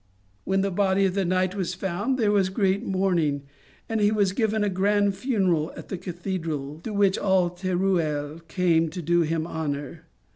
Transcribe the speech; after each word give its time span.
"When 0.45 0.61
the 0.61 0.71
body 0.71 1.05
of 1.05 1.13
the 1.13 1.25
knight 1.25 1.53
was 1.53 1.75
found, 1.75 2.17
there 2.17 2.31
was 2.31 2.49
great 2.49 2.83
mourning, 2.83 3.43
and 3.87 4.01
he 4.01 4.11
was 4.11 4.31
given 4.31 4.63
a 4.63 4.67
grand 4.69 5.15
funeral 5.15 5.71
at 5.77 5.89
the 5.89 5.97
cathedral, 5.99 6.79
to 6.83 6.91
which 6.91 7.19
all 7.19 7.51
Teruel 7.51 8.39
came 8.47 8.89
to 8.89 9.01
do 9.03 9.21
him 9.21 9.45
honour. 9.45 10.05